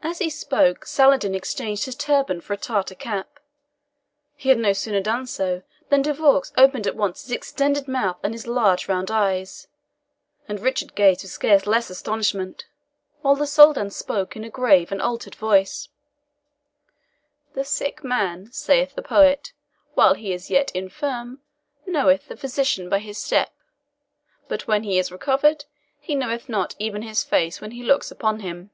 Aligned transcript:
As 0.00 0.20
he 0.20 0.30
spoke, 0.30 0.86
Saladin 0.86 1.34
exchanged 1.34 1.84
his 1.84 1.96
turban 1.96 2.40
for 2.40 2.52
a 2.54 2.56
Tartar 2.56 2.94
cap. 2.94 3.40
He 4.36 4.48
had 4.48 4.56
no 4.56 4.72
sooner 4.72 5.00
done 5.00 5.26
so, 5.26 5.62
than 5.88 6.02
De 6.02 6.14
Vaux 6.14 6.52
opened 6.56 6.86
at 6.86 6.94
once 6.94 7.22
his 7.24 7.32
extended 7.32 7.88
mouth 7.88 8.18
and 8.22 8.32
his 8.32 8.46
large, 8.46 8.88
round 8.88 9.10
eyes, 9.10 9.66
and 10.46 10.60
Richard 10.60 10.94
gazed 10.94 11.22
with 11.24 11.32
scarce 11.32 11.66
less 11.66 11.90
astonishment, 11.90 12.64
while 13.22 13.34
the 13.34 13.44
Soldan 13.46 13.90
spoke 13.90 14.36
in 14.36 14.44
a 14.44 14.50
grave 14.50 14.92
and 14.92 15.02
altered 15.02 15.34
voice: 15.34 15.88
"The 17.54 17.64
sick 17.64 18.04
man, 18.04 18.52
saith 18.52 18.94
the 18.94 19.02
poet, 19.02 19.52
while 19.94 20.14
he 20.14 20.32
is 20.32 20.48
yet 20.48 20.70
infirm, 20.76 21.40
knoweth 21.86 22.28
the 22.28 22.36
physician 22.36 22.88
by 22.88 23.00
his 23.00 23.18
step; 23.18 23.52
but 24.46 24.68
when 24.68 24.84
he 24.84 24.96
is 24.96 25.10
recovered, 25.12 25.64
he 26.00 26.14
knoweth 26.14 26.48
not 26.48 26.76
even 26.78 27.02
his 27.02 27.24
face 27.24 27.60
when 27.60 27.72
he 27.72 27.82
looks 27.82 28.12
upon 28.12 28.40
him." 28.40 28.70